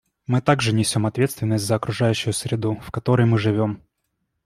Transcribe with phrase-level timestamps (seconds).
[0.25, 3.83] Мы также несем ответственность за окружающую среду, в которой мы живем.